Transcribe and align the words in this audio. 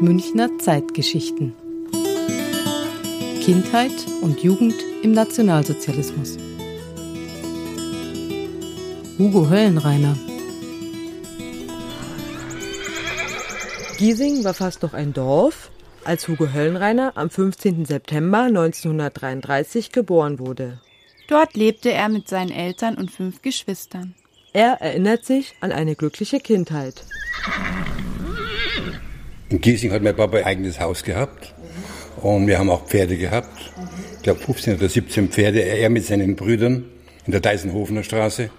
Münchner 0.00 0.58
Zeitgeschichten. 0.58 1.54
Kindheit 3.42 3.92
und 4.22 4.42
Jugend 4.42 4.74
im 5.02 5.12
Nationalsozialismus. 5.12 6.36
Hugo 9.18 9.48
Höllenreiner. 9.48 10.16
Giesing 13.98 14.42
war 14.42 14.54
fast 14.54 14.82
noch 14.82 14.94
ein 14.94 15.12
Dorf, 15.12 15.70
als 16.04 16.26
Hugo 16.26 16.52
Höllenreiner 16.52 17.12
am 17.16 17.30
15. 17.30 17.84
September 17.84 18.42
1933 18.42 19.92
geboren 19.92 20.40
wurde. 20.40 20.80
Dort 21.28 21.54
lebte 21.54 21.92
er 21.92 22.08
mit 22.08 22.28
seinen 22.28 22.50
Eltern 22.50 22.96
und 22.96 23.12
fünf 23.12 23.42
Geschwistern. 23.42 24.14
Er 24.52 24.80
erinnert 24.80 25.24
sich 25.24 25.54
an 25.60 25.70
eine 25.70 25.94
glückliche 25.94 26.40
Kindheit. 26.40 27.04
In 29.50 29.60
Giesing 29.60 29.92
hat 29.92 30.02
mein 30.02 30.16
Papa 30.16 30.38
ein 30.38 30.44
eigenes 30.44 30.80
Haus 30.80 31.04
gehabt 31.04 31.54
und 32.22 32.46
wir 32.46 32.58
haben 32.58 32.70
auch 32.70 32.86
Pferde 32.86 33.16
gehabt. 33.16 33.72
Ich 34.16 34.22
glaube 34.22 34.40
15 34.40 34.76
oder 34.76 34.88
17 34.88 35.28
Pferde. 35.28 35.60
Er 35.60 35.90
mit 35.90 36.06
seinen 36.06 36.34
Brüdern 36.34 36.84
in 37.26 37.32
der 37.32 37.40
Deisenhofener 37.40 38.02
Straße 38.02 38.50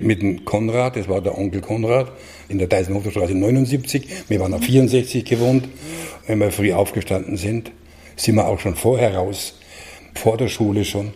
mit 0.00 0.22
dem 0.22 0.44
Konrad, 0.44 0.96
das 0.96 1.08
war 1.08 1.20
der 1.20 1.36
Onkel 1.36 1.60
Konrad, 1.60 2.12
in 2.48 2.58
der 2.58 2.68
Deisenhofer 2.68 3.10
Straße 3.10 3.34
79. 3.34 4.06
Wir 4.28 4.40
waren 4.40 4.54
auf 4.54 4.62
64 4.62 5.24
gewohnt. 5.24 5.68
Wenn 6.26 6.38
wir 6.38 6.52
früh 6.52 6.72
aufgestanden 6.72 7.36
sind, 7.36 7.72
sind 8.16 8.36
wir 8.36 8.46
auch 8.46 8.60
schon 8.60 8.76
vorher 8.76 9.16
raus, 9.16 9.54
vor 10.14 10.36
der 10.36 10.48
Schule 10.48 10.84
schon. 10.84 11.12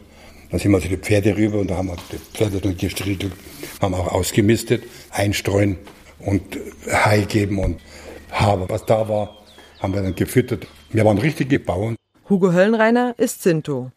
Dann 0.51 0.59
sind 0.59 0.73
wir 0.73 0.81
zu 0.81 0.89
den 0.89 1.01
Pferde 1.01 1.37
rüber 1.37 1.61
und 1.61 1.71
da 1.71 1.77
haben 1.77 1.89
wir 1.89 1.97
die 2.11 2.19
Pferde 2.37 2.61
dann 2.61 2.77
gestriegelt, 2.77 3.33
haben 3.81 3.95
auch 3.95 4.09
ausgemistet, 4.09 4.83
einstreuen 5.11 5.79
und 6.19 6.43
Hai 6.91 7.21
geben 7.21 7.59
und 7.59 7.81
Haber, 8.33 8.69
was 8.69 8.85
da 8.87 9.09
war, 9.09 9.37
haben 9.81 9.95
wir 9.95 10.03
dann 10.03 10.15
gefüttert. 10.15 10.67
Wir 10.91 11.05
waren 11.05 11.19
richtige 11.19 11.61
Bauern. 11.61 11.97
Hugo 12.29 12.53
Höllenreiner 12.53 13.15
ist 13.19 13.43
Sinto. 13.43 13.93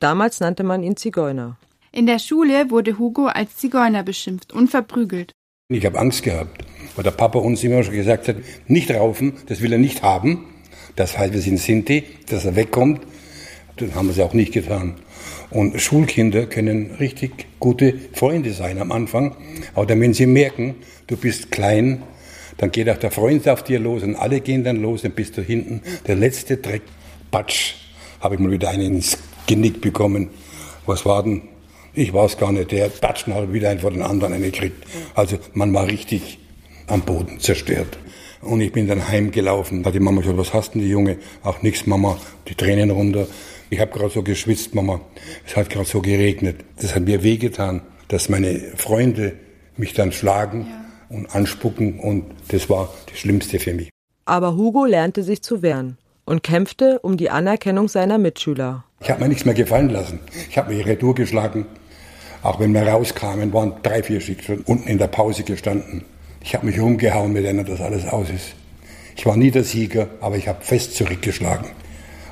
Damals 0.00 0.40
nannte 0.40 0.64
man 0.64 0.82
ihn 0.82 0.96
Zigeuner. 0.96 1.56
In 1.92 2.06
der 2.06 2.18
Schule 2.18 2.70
wurde 2.70 2.98
Hugo 2.98 3.26
als 3.26 3.56
Zigeuner 3.56 4.02
beschimpft 4.02 4.52
und 4.52 4.68
verprügelt. 4.68 5.32
Ich 5.68 5.84
habe 5.86 5.98
Angst 5.98 6.22
gehabt, 6.22 6.64
weil 6.94 7.04
der 7.04 7.10
Papa 7.10 7.38
uns 7.38 7.64
immer 7.64 7.82
schon 7.82 7.94
gesagt 7.94 8.28
hat, 8.28 8.36
nicht 8.66 8.90
raufen, 8.90 9.38
das 9.46 9.62
will 9.62 9.72
er 9.72 9.78
nicht 9.78 10.02
haben. 10.02 10.46
Das 10.94 11.18
heißt, 11.18 11.32
wir 11.32 11.40
sind 11.40 11.58
Sinti, 11.58 12.04
dass 12.28 12.44
er 12.44 12.56
wegkommt. 12.56 13.00
Dann 13.76 13.94
haben 13.94 14.08
wir 14.08 14.12
es 14.12 14.20
auch 14.20 14.32
nicht 14.32 14.52
getan. 14.52 14.96
Und 15.50 15.80
Schulkinder 15.80 16.46
können 16.46 16.96
richtig 16.98 17.46
gute 17.60 17.94
Freunde 18.12 18.52
sein 18.52 18.78
am 18.78 18.92
Anfang. 18.92 19.36
Aber 19.74 19.86
dann, 19.86 20.00
wenn 20.00 20.14
sie 20.14 20.26
merken, 20.26 20.76
du 21.06 21.16
bist 21.16 21.50
klein, 21.50 22.02
dann 22.58 22.70
geht 22.70 22.88
auch 22.88 22.96
der 22.96 23.10
Freund 23.10 23.48
auf 23.48 23.62
dir 23.64 23.78
los 23.78 24.02
und 24.02 24.16
alle 24.16 24.40
gehen 24.40 24.64
dann 24.64 24.80
los, 24.80 25.02
dann 25.02 25.12
bist 25.12 25.36
du 25.36 25.42
hinten 25.42 25.82
der 26.06 26.16
letzte 26.16 26.56
Dreck. 26.56 26.82
Batsch, 27.30 27.74
habe 28.20 28.36
ich 28.36 28.40
mal 28.40 28.50
wieder 28.50 28.70
einen 28.70 28.96
ins 28.96 29.18
Genick 29.46 29.80
bekommen. 29.80 30.30
Was 30.86 31.04
war 31.04 31.22
denn? 31.22 31.42
Ich 31.94 32.12
es 32.14 32.36
gar 32.36 32.52
nicht. 32.52 32.72
Der 32.72 32.88
Batschen 32.88 33.34
hat 33.34 33.52
wieder 33.52 33.70
einen 33.70 33.80
vor 33.80 33.90
den 33.90 34.02
anderen 34.02 34.34
eine 34.34 34.50
gekriegt. 34.50 34.86
Also 35.14 35.38
man 35.54 35.72
war 35.72 35.86
richtig 35.86 36.38
am 36.86 37.02
Boden 37.02 37.40
zerstört. 37.40 37.98
Und 38.42 38.60
ich 38.60 38.70
bin 38.70 38.86
dann 38.86 39.08
heimgelaufen. 39.08 39.82
Da 39.82 39.88
hat 39.88 39.94
die 39.94 40.00
Mama 40.00 40.20
gesagt, 40.20 40.38
was 40.38 40.52
hast 40.52 40.74
denn 40.74 40.82
die 40.82 40.90
Junge? 40.90 41.16
Ach 41.42 41.62
nix, 41.62 41.86
Mama. 41.86 42.18
Die 42.48 42.54
Tränen 42.54 42.90
runter. 42.90 43.26
Ich 43.70 43.80
habe 43.80 43.90
gerade 43.90 44.10
so 44.10 44.22
geschwitzt, 44.22 44.74
Mama. 44.74 45.00
Es 45.46 45.56
hat 45.56 45.70
gerade 45.70 45.86
so 45.86 46.00
geregnet. 46.00 46.64
Das 46.80 46.94
hat 46.94 47.04
mir 47.04 47.22
wehgetan, 47.22 47.80
dass 48.08 48.28
meine 48.28 48.60
Freunde 48.76 49.32
mich 49.76 49.94
dann 49.94 50.12
schlagen 50.12 50.66
ja. 50.68 50.85
Und 51.08 51.34
anspucken. 51.34 51.98
Und 52.00 52.24
das 52.48 52.68
war 52.68 52.88
das 53.08 53.18
Schlimmste 53.18 53.58
für 53.58 53.74
mich. 53.74 53.90
Aber 54.24 54.56
Hugo 54.56 54.84
lernte 54.84 55.22
sich 55.22 55.42
zu 55.42 55.62
wehren 55.62 55.98
und 56.24 56.42
kämpfte 56.42 56.98
um 57.00 57.16
die 57.16 57.30
Anerkennung 57.30 57.88
seiner 57.88 58.18
Mitschüler. 58.18 58.84
Ich 59.00 59.10
habe 59.10 59.22
mir 59.22 59.28
nichts 59.28 59.44
mehr 59.44 59.54
gefallen 59.54 59.90
lassen. 59.90 60.20
Ich 60.50 60.58
habe 60.58 60.74
mich 60.74 60.84
retour 60.86 61.14
geschlagen. 61.14 61.66
Auch 62.42 62.60
wenn 62.60 62.72
wir 62.72 62.82
rauskamen, 62.82 63.52
waren 63.52 63.74
drei, 63.82 64.02
vier 64.02 64.20
Stück 64.20 64.42
schon 64.42 64.60
unten 64.60 64.88
in 64.88 64.98
der 64.98 65.08
Pause 65.08 65.42
gestanden. 65.42 66.04
Ich 66.42 66.54
habe 66.54 66.66
mich 66.66 66.80
rumgehauen, 66.80 67.32
mit 67.32 67.44
denen 67.44 67.64
das 67.64 67.80
alles 67.80 68.06
aus 68.06 68.30
ist. 68.30 68.54
Ich 69.16 69.26
war 69.26 69.36
nie 69.36 69.50
der 69.50 69.64
Sieger, 69.64 70.08
aber 70.20 70.36
ich 70.36 70.46
habe 70.46 70.62
fest 70.62 70.94
zurückgeschlagen. 70.94 71.70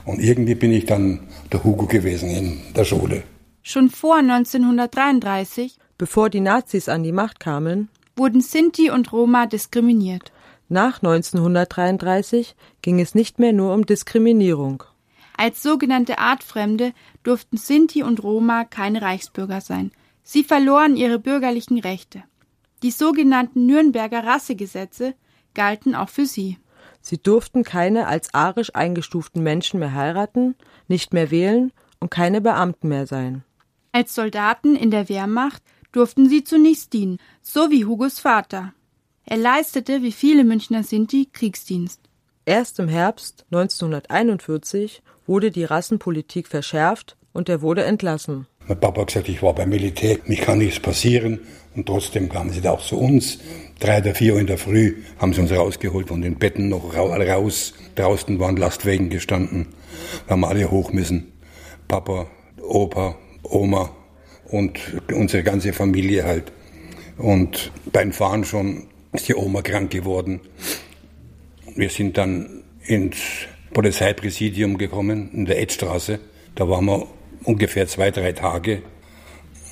Und 0.05 0.21
irgendwie 0.21 0.55
bin 0.55 0.71
ich 0.73 0.85
dann 0.85 1.21
der 1.53 1.65
Hugo 1.65 1.87
gewesen 1.87 2.31
in 2.31 2.61
der 2.77 2.85
Schule. 2.85 3.23
Schon 3.63 3.89
vor 3.89 4.17
1933, 4.17 5.79
bevor 5.97 6.29
die 6.29 6.41
Nazis 6.41 6.89
an 6.89 7.03
die 7.03 7.13
Macht 7.13 7.41
kamen, 7.41 7.89
wurden 8.17 8.41
Sinti 8.41 8.91
und 8.91 9.13
Roma 9.13 9.47
diskriminiert. 9.47 10.33
Nach 10.69 11.03
1933 11.03 12.55
ging 12.83 13.01
es 13.01 13.15
nicht 13.15 13.39
mehr 13.39 13.53
nur 13.53 13.75
um 13.75 13.87
Diskriminierung. 13.87 14.83
Als 15.37 15.63
sogenannte 15.63 16.19
Artfremde 16.19 16.93
durften 17.23 17.57
Sinti 17.57 18.03
und 18.03 18.23
Roma 18.23 18.65
keine 18.65 19.03
Reichsbürger 19.03 19.61
sein. 19.61 19.91
Sie 20.23 20.45
verloren 20.45 20.97
ihre 20.97 21.19
bürgerlichen 21.19 21.79
Rechte. 21.79 22.23
Die 22.83 22.91
sogenannten 22.91 23.67
Nürnberger 23.67 24.25
Rassegesetze 24.25 25.15
galten 25.55 25.95
auch 25.95 26.09
für 26.09 26.27
sie. 26.27 26.59
Sie 27.01 27.19
durften 27.19 27.65
keine 27.65 28.07
als 28.07 28.33
arisch 28.33 28.75
eingestuften 28.75 29.43
Menschen 29.43 29.81
mehr 29.81 29.95
heiraten, 29.95 30.55
nicht 30.89 31.13
mehr 31.13 31.31
wählen 31.31 31.73
und 32.01 32.11
keine 32.11 32.41
Beamten 32.41 32.89
mehr 32.89 33.07
sein. 33.07 33.45
Als 33.93 34.15
Soldaten 34.15 34.77
in 34.77 34.91
der 34.91 35.09
Wehrmacht 35.09 35.63
durften 35.95 36.29
sie 36.29 36.45
zunächst 36.45 36.93
dienen, 36.93 37.19
so 37.41 37.71
wie 37.71 37.85
Hugos 37.85 38.19
Vater. 38.19 38.73
Er 39.27 39.37
leistete 39.37 40.03
wie 40.03 40.13
viele 40.13 40.45
Münchner 40.45 40.83
Sinti 40.83 41.29
Kriegsdienst. 41.33 42.01
Erst 42.45 42.79
im 42.79 42.89
Herbst 42.89 43.47
1941 43.53 45.03
wurde 45.27 45.51
die 45.51 45.65
Rassenpolitik 45.65 46.49
verschärft 46.49 47.17
und 47.33 47.49
er 47.49 47.63
wurde 47.63 47.85
entlassen. 47.85 48.47
Mein 48.67 48.81
Papa 48.81 49.03
hat 49.03 49.09
gesagt, 49.09 49.29
ich 49.29 49.43
war 49.43 49.55
beim 49.55 49.71
Militär, 49.71 50.19
mich 50.27 50.41
kann 50.41 50.59
nichts 50.59 50.81
passieren. 50.81 51.41
Und 51.75 51.87
trotzdem 51.87 52.29
kamen 52.29 52.51
sie 52.51 52.61
da 52.61 52.73
auch 52.73 52.85
zu 52.85 52.99
uns. 52.99 53.39
Drei 53.81 53.99
oder 53.99 54.15
vier 54.15 54.35
Uhr 54.35 54.41
in 54.41 54.47
der 54.47 54.59
Früh 54.59 55.03
haben 55.19 55.33
sie 55.33 55.41
uns 55.41 55.53
rausgeholt 55.53 56.09
von 56.09 56.23
den 56.23 56.37
Betten 56.37 56.69
noch 56.69 56.97
raus. 56.97 57.75
Draußen 57.97 58.39
waren 58.39 58.57
Lastwagen 58.57 59.11
gestanden. 59.11 59.67
Da 60.27 60.33
haben 60.33 60.45
alle 60.45 60.71
hoch 60.71 60.93
müssen. 60.93 61.33
Papa, 61.89 62.27
Opa, 62.63 63.17
Oma 63.43 63.91
und 64.55 64.79
unsere 65.13 65.43
ganze 65.43 65.73
Familie 65.73 66.25
halt. 66.25 66.53
Und 67.19 67.73
beim 67.93 68.13
Fahren 68.13 68.45
schon 68.45 68.87
ist 69.13 69.29
die 69.29 69.35
Oma 69.35 69.63
krank 69.63 69.91
geworden. 69.91 70.41
Wir 71.75 71.91
sind 71.91 72.17
dann 72.17 72.63
ins 72.87 73.17
Polizeipräsidium 73.73 74.79
gekommen, 74.79 75.31
in 75.33 75.45
der 75.47 75.61
Edstraße. 75.61 76.21
Da 76.55 76.69
waren 76.69 76.85
wir 76.85 77.09
ungefähr 77.43 77.89
zwei, 77.89 78.13
drei 78.13 78.31
Tage. 78.33 78.83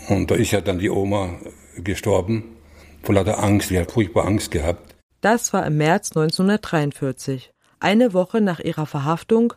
Und 0.08 0.32
da 0.32 0.34
ist 0.34 0.50
ja 0.50 0.60
dann 0.60 0.80
die 0.80 0.90
Oma 0.90 1.38
gestorben, 1.76 2.56
vor 3.04 3.14
lauter 3.14 3.38
Angst. 3.42 3.70
Die 3.70 3.78
hat 3.78 3.92
furchtbar 3.92 4.26
Angst 4.26 4.50
gehabt. 4.50 4.96
Das 5.20 5.52
war 5.52 5.64
im 5.64 5.76
März 5.76 6.10
1943. 6.16 7.52
Eine 7.78 8.12
Woche 8.14 8.40
nach 8.40 8.58
ihrer 8.58 8.86
Verhaftung 8.86 9.54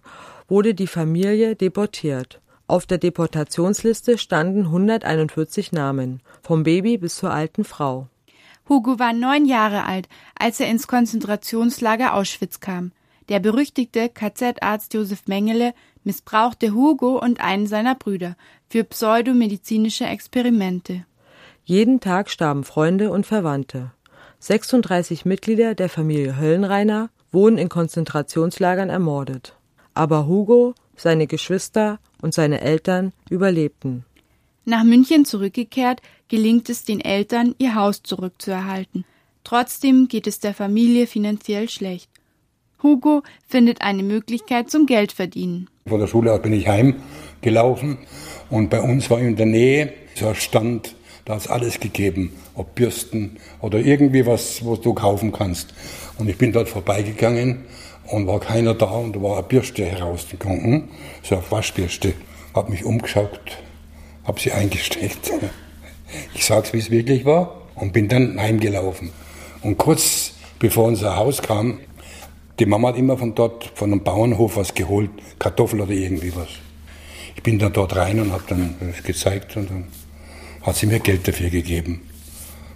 wurde 0.48 0.76
die 0.76 0.88
Familie 0.88 1.56
deportiert. 1.56 2.42
Auf 2.68 2.88
der 2.88 2.98
Deportationsliste 2.98 4.18
standen 4.18 4.64
141 4.66 5.72
Namen, 5.72 6.22
vom 6.42 6.64
Baby 6.64 6.98
bis 6.98 7.16
zur 7.16 7.32
alten 7.32 7.64
Frau. 7.64 8.08
Hugo 8.68 8.98
war 8.98 9.14
neun 9.14 9.46
Jahre 9.46 9.86
alt, 9.86 10.10
als 10.38 10.60
er 10.60 10.68
ins 10.70 10.88
Konzentrationslager 10.88 12.16
Auschwitz 12.16 12.60
kam. 12.60 12.92
Der 13.30 13.40
berüchtigte 13.40 14.10
KZ-Arzt 14.10 14.96
Josef 14.96 15.28
Mengele 15.28 15.74
missbrauchte 16.04 16.74
Hugo 16.74 17.20
und 17.20 17.40
einen 17.40 17.68
seiner 17.68 17.94
Brüder 17.94 18.36
für 18.68 18.84
pseudomedizinische 18.84 20.06
Experimente. 20.06 21.06
Jeden 21.64 22.00
Tag 22.00 22.32
starben 22.32 22.64
Freunde 22.64 23.12
und 23.12 23.28
Verwandte. 23.28 23.92
36 24.40 25.26
Mitglieder 25.26 25.76
der 25.76 25.90
Familie 25.90 26.38
Höllenreiner 26.38 27.10
wurden 27.32 27.60
in 27.60 27.70
Konzentrationslagern 27.70 28.90
ermordet. 28.90 29.56
Aber 29.94 30.28
Hugo, 30.28 30.74
seine 30.98 31.28
Geschwister 31.28 32.00
und 32.22 32.34
seine 32.34 32.62
Eltern 32.62 33.14
überlebten. 33.30 34.06
Nach 34.66 34.84
München 34.84 35.26
zurückgekehrt, 35.26 36.02
gelingt 36.28 36.70
es 36.70 36.84
den 36.84 37.00
Eltern, 37.00 37.54
ihr 37.60 37.76
Haus 37.76 38.02
zurückzuerhalten. 38.02 39.06
Trotzdem 39.44 40.08
geht 40.08 40.26
es 40.26 40.40
der 40.40 40.56
Familie 40.56 41.06
finanziell 41.06 41.70
schlecht. 41.70 42.10
Hugo 42.82 43.22
findet 43.48 43.82
eine 43.82 44.04
Möglichkeit 44.04 44.72
zum 44.72 44.86
Geldverdienen. 44.86 45.70
Vor 45.88 46.00
der 46.00 46.08
Schule 46.08 46.38
bin 46.40 46.54
ich 46.54 46.68
heimgelaufen 46.68 48.00
und 48.50 48.70
bei 48.70 48.82
uns 48.82 49.10
war 49.10 49.20
in 49.20 49.36
der 49.36 49.46
Nähe 49.46 49.94
so 50.16 50.28
ein 50.28 50.36
Stand, 50.36 50.96
da 51.26 51.36
ist 51.36 51.48
alles 51.48 51.80
gegeben, 51.80 52.34
ob 52.54 52.76
Bürsten 52.76 53.38
oder 53.62 53.80
irgendwie 53.80 54.26
was, 54.26 54.66
was 54.66 54.82
du 54.82 54.94
kaufen 54.94 55.32
kannst. 55.32 55.74
Und 56.18 56.30
ich 56.30 56.38
bin 56.38 56.52
dort 56.52 56.70
vorbeigegangen 56.70 57.66
und 58.08 58.28
war 58.28 58.40
keiner 58.40 58.74
da 58.74 58.86
und 58.86 59.16
da 59.16 59.22
war 59.22 59.38
eine 59.38 59.48
Bürste 59.48 59.86
herausgekommen, 59.86 60.90
so 61.24 61.36
eine 61.36 61.52
Waschbürste. 61.52 62.14
Hab 62.54 62.70
mich 62.70 62.86
umgeschaut, 62.86 63.40
hab 64.24 64.40
sie 64.40 64.52
eingesteckt. 64.52 65.32
Ich 66.34 66.46
sag's, 66.46 66.72
wie 66.72 66.78
es 66.78 66.92
wirklich 66.92 67.26
war 67.26 67.62
und 67.74 67.92
bin 67.92 68.08
dann 68.08 68.40
heimgelaufen. 68.40 69.10
Und 69.64 69.78
kurz 69.78 70.34
bevor 70.60 70.86
unser 70.86 71.18
Haus 71.18 71.42
kam, 71.42 71.80
Die 72.58 72.66
Mama 72.66 72.90
hat 72.90 72.98
immer 72.98 73.18
von 73.18 73.36
dort, 73.36 73.70
von 73.76 73.92
einem 73.92 74.02
Bauernhof 74.02 74.56
was 74.56 74.74
geholt, 74.74 75.10
Kartoffeln 75.40 75.82
oder 75.82 75.92
irgendwie 75.92 76.34
was. 76.34 76.48
Ich 77.36 77.44
bin 77.44 77.60
dann 77.60 77.74
dort 77.74 77.96
rein 77.98 78.18
und 78.22 78.32
habe 78.32 78.44
dann 78.48 78.76
das 78.80 79.04
gezeigt 79.04 79.58
und 79.58 79.70
dann 79.70 79.88
hat 80.62 80.78
sie 80.78 80.86
mir 80.86 81.00
Geld 81.00 81.28
dafür 81.28 81.50
gegeben. 81.50 82.02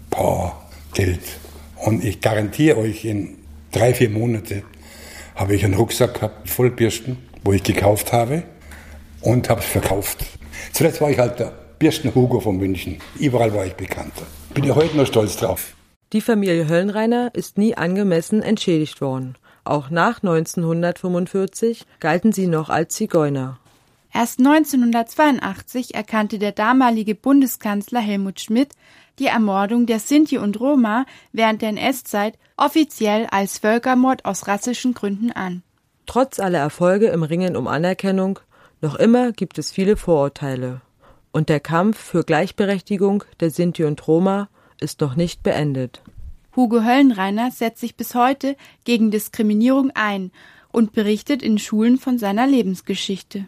Boah, 0.09 0.61
Geld. 0.93 1.21
Und 1.77 2.03
ich 2.03 2.19
garantiere 2.19 2.77
euch, 2.77 3.05
in 3.05 3.37
drei, 3.71 3.93
vier 3.93 4.09
Monate 4.09 4.63
habe 5.39 5.55
ich 5.55 5.63
einen 5.63 5.75
Rucksack 5.75 6.15
gehabt 6.15 6.49
voll 6.49 6.69
Bürsten, 6.69 7.17
wo 7.45 7.53
ich 7.53 7.63
gekauft 7.63 8.11
habe 8.11 8.43
und 9.21 9.49
habe 9.49 9.61
es 9.61 9.67
verkauft. 9.67 10.25
Zuletzt 10.73 10.99
war 10.99 11.09
ich 11.09 11.17
halt 11.17 11.39
der 11.39 11.53
Birsten 11.79 12.13
Hugo 12.13 12.41
von 12.41 12.57
München. 12.57 12.99
Überall 13.17 13.53
war 13.53 13.65
ich 13.65 13.73
bekannter. 13.75 14.23
Bin 14.53 14.65
ich 14.65 14.75
heute 14.75 14.97
noch 14.97 15.07
stolz 15.07 15.37
drauf. 15.37 15.75
Die 16.11 16.19
Familie 16.19 16.67
Höllenreiner 16.67 17.29
ist 17.33 17.57
nie 17.57 17.73
angemessen 17.75 18.43
entschädigt 18.43 18.99
worden. 18.99 19.37
Auch 19.63 19.89
nach 19.89 20.21
1945 20.21 21.85
galten 22.01 22.33
sie 22.33 22.47
noch 22.47 22.69
als 22.69 22.95
Zigeuner. 22.95 23.59
Erst 24.13 24.39
1982 24.39 25.93
erkannte 25.93 26.39
der 26.39 26.51
damalige 26.51 27.15
Bundeskanzler 27.15 27.99
Helmut 27.99 28.39
Schmidt 28.39 28.73
die 29.19 29.27
Ermordung 29.27 29.85
der 29.85 29.99
Sinti 29.99 30.37
und 30.37 30.59
Roma 30.59 31.05
während 31.31 31.61
der 31.61 31.69
NS-Zeit 31.69 32.37
offiziell 32.57 33.27
als 33.27 33.59
Völkermord 33.59 34.25
aus 34.25 34.47
rassischen 34.47 34.93
Gründen 34.93 35.31
an. 35.31 35.61
Trotz 36.05 36.39
aller 36.39 36.59
Erfolge 36.59 37.07
im 37.07 37.23
Ringen 37.23 37.55
um 37.55 37.67
Anerkennung, 37.67 38.39
noch 38.81 38.95
immer 38.95 39.31
gibt 39.31 39.59
es 39.59 39.71
viele 39.71 39.97
Vorurteile. 39.97 40.81
Und 41.31 41.49
der 41.49 41.59
Kampf 41.59 41.99
für 41.99 42.23
Gleichberechtigung 42.23 43.23
der 43.39 43.51
Sinti 43.51 43.83
und 43.83 44.07
Roma 44.07 44.49
ist 44.79 45.01
noch 45.01 45.15
nicht 45.15 45.43
beendet. 45.43 46.01
Hugo 46.55 46.83
Höllenreiner 46.83 47.51
setzt 47.51 47.81
sich 47.81 47.95
bis 47.95 48.15
heute 48.15 48.55
gegen 48.85 49.11
Diskriminierung 49.11 49.91
ein 49.93 50.31
und 50.71 50.93
berichtet 50.93 51.43
in 51.43 51.59
Schulen 51.59 51.97
von 51.97 52.17
seiner 52.17 52.47
Lebensgeschichte. 52.47 53.47